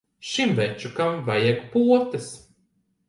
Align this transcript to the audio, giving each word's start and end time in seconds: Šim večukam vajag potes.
Šim 0.27 0.53
večukam 0.59 1.21
vajag 1.29 1.61
potes. 1.75 2.31